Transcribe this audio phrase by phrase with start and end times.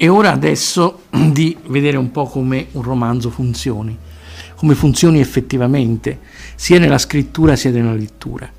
[0.00, 3.94] È ora adesso di vedere un po' come un romanzo funzioni,
[4.54, 6.20] come funzioni effettivamente,
[6.54, 8.50] sia nella scrittura sia nella lettura.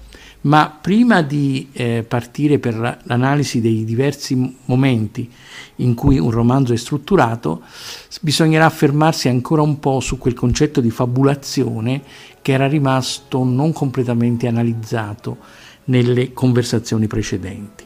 [0.41, 5.27] Ma prima di eh, partire per l'analisi dei diversi momenti
[5.77, 7.63] in cui un romanzo è strutturato,
[8.21, 12.03] bisognerà fermarsi ancora un po' su quel concetto di fabulazione
[12.43, 15.37] che era rimasto non completamente analizzato
[15.85, 17.80] nelle conversazioni precedenti.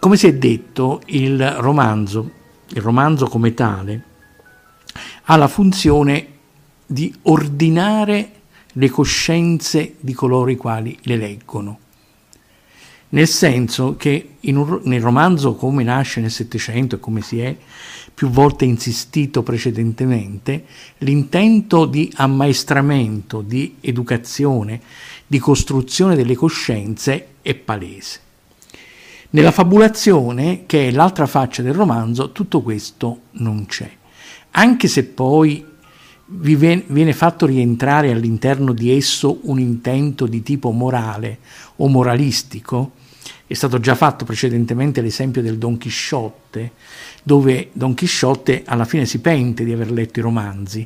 [0.00, 2.30] Come si è detto, il romanzo,
[2.68, 4.04] il romanzo come tale,
[5.24, 6.26] ha la funzione
[6.86, 8.30] di ordinare
[8.72, 11.78] le coscienze di coloro i quali le leggono.
[13.10, 17.54] Nel senso che un, nel romanzo come nasce nel Settecento e come si è
[18.14, 20.64] più volte insistito precedentemente,
[20.98, 24.80] l'intento di ammaestramento, di educazione,
[25.26, 28.28] di costruzione delle coscienze è palese.
[29.32, 33.88] Nella fabulazione, che è l'altra faccia del romanzo, tutto questo non c'è.
[34.52, 35.64] Anche se poi
[36.26, 41.38] viene fatto rientrare all'interno di esso un intento di tipo morale
[41.76, 42.92] o moralistico,
[43.46, 46.72] è stato già fatto precedentemente l'esempio del Don Chisciotte,
[47.22, 50.84] dove Don Chisciotte alla fine si pente di aver letto i romanzi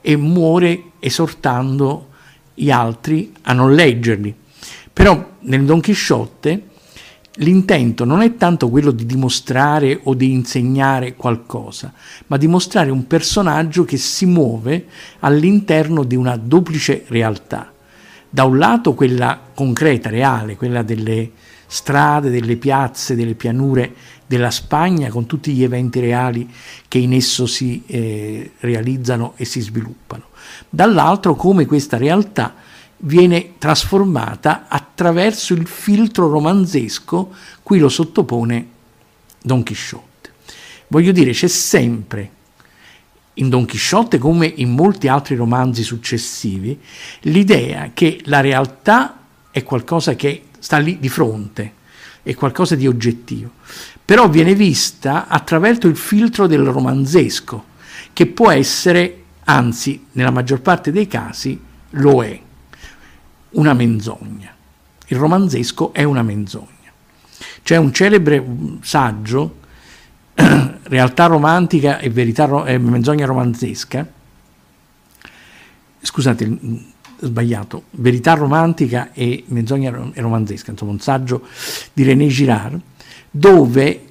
[0.00, 2.08] e muore esortando
[2.54, 4.34] gli altri a non leggerli.
[4.92, 6.70] Però nel Don Chisciotte
[7.38, 11.92] L'intento non è tanto quello di dimostrare o di insegnare qualcosa,
[12.28, 14.86] ma di mostrare un personaggio che si muove
[15.20, 17.72] all'interno di una duplice realtà.
[18.30, 21.32] Da un lato quella concreta, reale, quella delle
[21.66, 23.94] strade, delle piazze, delle pianure
[24.26, 26.48] della Spagna, con tutti gli eventi reali
[26.86, 30.26] che in esso si eh, realizzano e si sviluppano.
[30.70, 32.54] Dall'altro come questa realtà
[32.98, 38.68] viene trasformata attraverso il filtro romanzesco cui lo sottopone
[39.42, 40.32] Don Chisciotte.
[40.88, 42.30] Voglio dire, c'è sempre
[43.34, 46.78] in Don Chisciotte come in molti altri romanzi successivi
[47.22, 49.18] l'idea che la realtà
[49.50, 51.72] è qualcosa che sta lì di fronte,
[52.22, 53.50] è qualcosa di oggettivo,
[54.04, 57.72] però viene vista attraverso il filtro del romanzesco,
[58.12, 61.60] che può essere, anzi nella maggior parte dei casi,
[61.90, 62.43] lo è
[63.54, 64.54] una menzogna.
[65.06, 66.68] Il romanzesco è una menzogna.
[67.62, 68.44] C'è un celebre
[68.80, 69.62] saggio,
[70.86, 74.06] Realtà romantica e verità e menzogna romanzesca,
[76.00, 76.58] scusate,
[77.20, 81.46] sbagliato, Verità romantica e menzogna romanzesca, insomma un saggio
[81.92, 82.78] di René Girard,
[83.30, 84.04] dove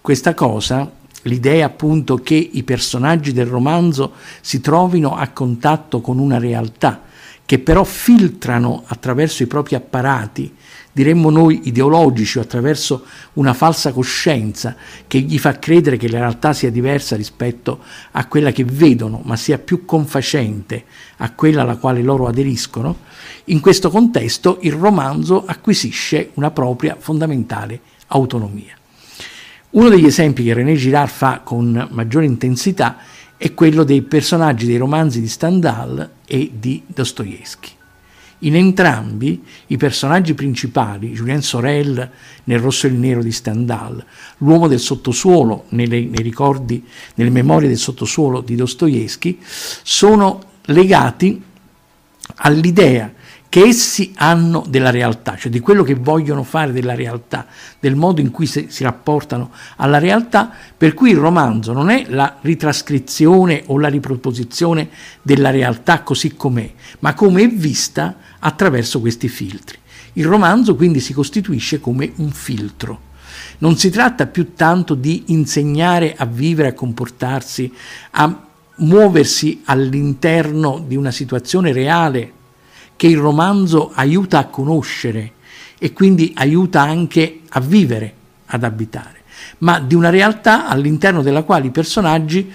[0.00, 0.90] questa cosa,
[1.22, 7.02] l'idea appunto che i personaggi del romanzo si trovino a contatto con una realtà,
[7.46, 10.54] che però filtrano attraverso i propri apparati,
[10.92, 16.52] diremmo noi ideologici o attraverso una falsa coscienza che gli fa credere che la realtà
[16.52, 17.80] sia diversa rispetto
[18.12, 20.84] a quella che vedono, ma sia più confacente
[21.18, 22.98] a quella alla quale loro aderiscono,
[23.46, 28.74] in questo contesto il romanzo acquisisce una propria fondamentale autonomia.
[29.70, 32.98] Uno degli esempi che René Girard fa con maggiore intensità
[33.44, 37.68] è quello dei personaggi dei romanzi di Stendhal e di Dostoevsky.
[38.38, 42.10] In entrambi i personaggi principali, Julien Sorel
[42.44, 44.02] nel Rosso e il Nero di Stendhal,
[44.38, 46.82] l'uomo del sottosuolo nelle, nei ricordi,
[47.16, 51.42] nelle memorie del sottosuolo di Dostoevsky, sono legati
[52.36, 53.12] all'idea
[53.54, 57.46] che essi hanno della realtà, cioè di quello che vogliono fare della realtà,
[57.78, 62.04] del modo in cui si, si rapportano alla realtà, per cui il romanzo non è
[62.08, 64.88] la ritrascrizione o la riproposizione
[65.22, 69.78] della realtà così com'è, ma come è vista attraverso questi filtri.
[70.14, 73.02] Il romanzo quindi si costituisce come un filtro.
[73.58, 77.72] Non si tratta più tanto di insegnare a vivere, a comportarsi,
[78.10, 78.46] a
[78.78, 82.33] muoversi all'interno di una situazione reale
[82.96, 85.32] che il romanzo aiuta a conoscere
[85.78, 88.14] e quindi aiuta anche a vivere,
[88.46, 89.22] ad abitare,
[89.58, 92.50] ma di una realtà all'interno della quale i personaggi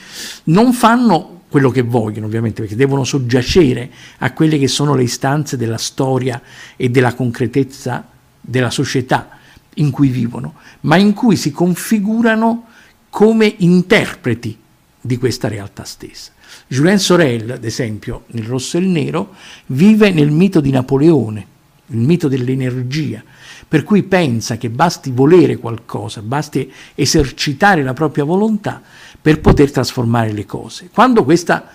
[0.45, 3.89] non fanno quello che vogliono, ovviamente, perché devono soggiacere
[4.19, 6.41] a quelle che sono le istanze della storia
[6.75, 8.07] e della concretezza
[8.39, 9.29] della società
[9.75, 12.65] in cui vivono, ma in cui si configurano
[13.09, 14.57] come interpreti
[15.01, 16.31] di questa realtà stessa.
[16.67, 19.33] Julien Sorel, ad esempio, nel Rosso e il Nero,
[19.67, 21.45] vive nel mito di Napoleone,
[21.87, 23.23] il mito dell'energia,
[23.67, 28.81] per cui pensa che basti volere qualcosa, basti esercitare la propria volontà
[29.21, 30.89] per poter trasformare le cose.
[30.91, 31.67] Quando questa,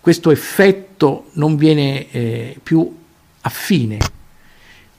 [0.00, 2.94] questo effetto non viene eh, più
[3.40, 3.98] affine,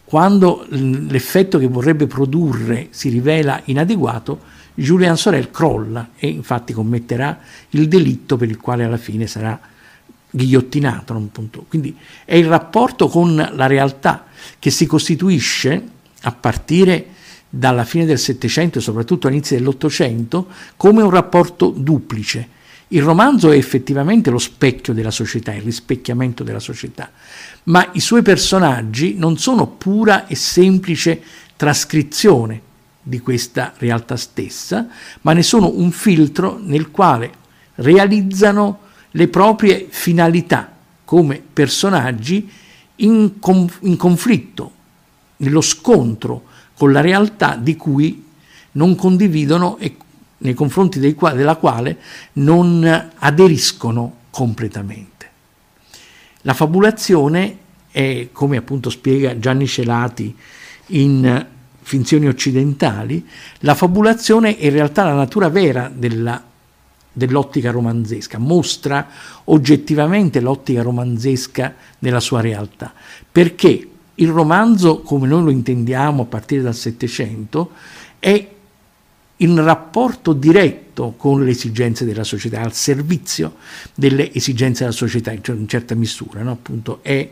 [0.04, 7.40] quando l'effetto che vorrebbe produrre si rivela inadeguato, Julian Sorel crolla e infatti commetterà
[7.72, 9.60] il delitto per il quale alla fine sarà
[10.30, 11.30] ghigliottinato.
[11.68, 11.96] Quindi
[12.26, 14.26] è il rapporto con la realtà
[14.58, 15.84] che si costituisce
[16.22, 17.08] a partire
[17.50, 20.48] dalla fine del Settecento e soprattutto all'inizio dell'Ottocento
[20.78, 22.58] come un rapporto duplice.
[22.90, 27.12] Il romanzo è effettivamente lo specchio della società, il rispecchiamento della società,
[27.64, 31.22] ma i suoi personaggi non sono pura e semplice
[31.56, 32.68] trascrizione
[33.01, 34.88] di questa realtà stessa,
[35.22, 37.31] ma ne sono un filtro nel quale
[37.75, 38.80] realizzano
[39.12, 40.72] le proprie finalità
[41.06, 42.50] come personaggi
[42.98, 44.72] in, conf- in conflitto,
[45.38, 46.44] nello scontro
[46.75, 48.25] con la realtà di cui
[48.74, 49.95] non condividono e
[50.40, 51.98] nei confronti qua- della quale
[52.34, 55.30] non aderiscono completamente.
[56.44, 57.57] La fabulazione
[57.90, 60.36] è, come appunto spiega Gianni Celati
[60.88, 61.48] in
[61.90, 63.28] Finzioni occidentali,
[63.62, 66.40] la fabulazione è in realtà la natura vera della,
[67.12, 69.08] dell'ottica romanzesca, mostra
[69.46, 72.94] oggettivamente l'ottica romanzesca nella sua realtà,
[73.32, 77.72] perché il romanzo, come noi lo intendiamo a partire dal Settecento,
[78.20, 78.48] è
[79.38, 83.56] in rapporto diretto con le esigenze della società, al servizio
[83.96, 86.52] delle esigenze della società in certa misura, no?
[86.52, 87.32] appunto è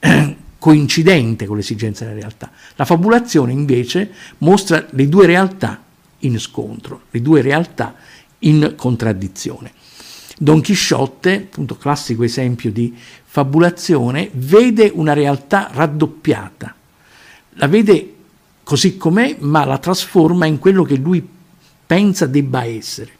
[0.58, 2.50] coincidente con le esigenze della realtà.
[2.76, 5.82] La fabulazione invece mostra le due realtà
[6.20, 7.94] in scontro, le due realtà
[8.40, 9.72] in contraddizione.
[10.38, 12.94] Don Chisciotte, appunto classico esempio di
[13.24, 16.74] fabulazione, vede una realtà raddoppiata,
[17.54, 18.14] la vede
[18.62, 21.26] così com'è, ma la trasforma in quello che lui
[21.86, 23.12] pensa debba essere.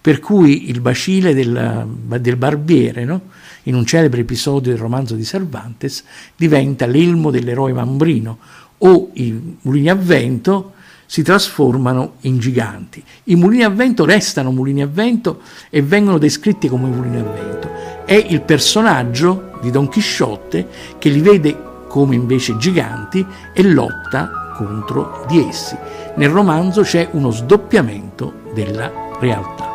[0.00, 1.86] Per cui il bacile del,
[2.20, 3.20] del barbiere, no?
[3.64, 6.04] in un celebre episodio del romanzo di Cervantes,
[6.36, 8.38] diventa l'elmo dell'eroe Mambrino
[8.78, 10.72] o i mulini a vento
[11.06, 13.02] si trasformano in giganti.
[13.24, 15.40] I mulini a vento restano mulini a vento
[15.70, 17.70] e vengono descritti come mulini a vento.
[18.04, 20.66] È il personaggio di Don Chisciotte
[20.98, 21.56] che li vede
[21.88, 25.76] come invece giganti e lotta contro di essi.
[26.16, 29.73] Nel romanzo c'è uno sdoppiamento della realtà.